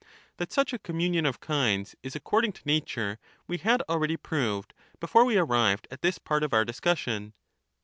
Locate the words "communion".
0.79-1.27